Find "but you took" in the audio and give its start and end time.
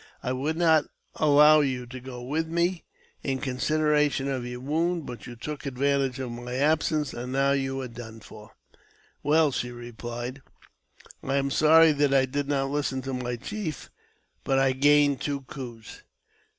5.05-5.63